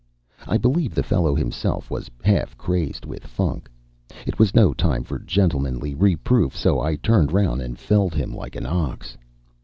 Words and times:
I 0.47 0.57
believe 0.57 0.95
the 0.95 1.03
fellow 1.03 1.35
himself 1.35 1.91
was 1.91 2.09
half 2.23 2.57
crazed 2.57 3.05
with 3.05 3.23
funk. 3.23 3.69
It 4.25 4.39
was 4.39 4.55
no 4.55 4.73
time 4.73 5.03
for 5.03 5.19
gentlemanly 5.19 5.93
reproof, 5.93 6.57
so 6.57 6.79
I 6.79 6.95
turned 6.95 7.31
round 7.31 7.61
and 7.61 7.77
felled 7.77 8.15
him 8.15 8.33
like 8.35 8.55
an 8.55 8.65
ox. 8.65 9.15